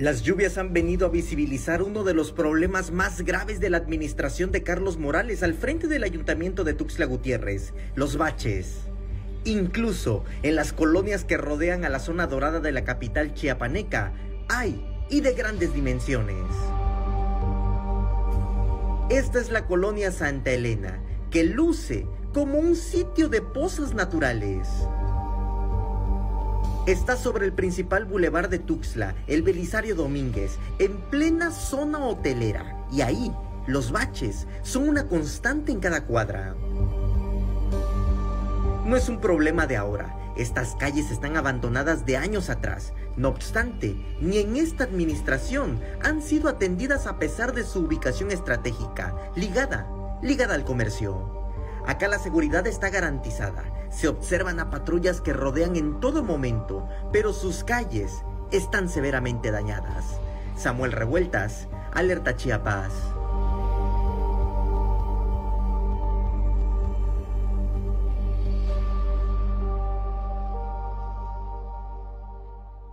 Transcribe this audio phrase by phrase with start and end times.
[0.00, 4.50] Las lluvias han venido a visibilizar uno de los problemas más graves de la administración
[4.50, 8.76] de Carlos Morales al frente del ayuntamiento de Tuxtla Gutiérrez, los baches.
[9.44, 14.14] Incluso en las colonias que rodean a la zona dorada de la capital chiapaneca
[14.48, 16.46] hay y de grandes dimensiones.
[19.10, 20.98] Esta es la colonia Santa Elena,
[21.30, 24.66] que luce como un sitio de pozas naturales.
[26.86, 32.86] Está sobre el principal bulevar de Tuxtla, el Belisario Domínguez, en plena zona hotelera.
[32.90, 33.30] Y ahí,
[33.66, 36.54] los baches son una constante en cada cuadra.
[38.86, 40.16] No es un problema de ahora.
[40.38, 42.94] Estas calles están abandonadas de años atrás.
[43.14, 49.14] No obstante, ni en esta administración han sido atendidas a pesar de su ubicación estratégica,
[49.36, 49.86] ligada,
[50.22, 51.39] ligada al comercio.
[51.86, 53.64] Acá la seguridad está garantizada.
[53.90, 60.20] Se observan a patrullas que rodean en todo momento, pero sus calles están severamente dañadas.
[60.56, 62.92] Samuel Revueltas, Alerta Chiapas.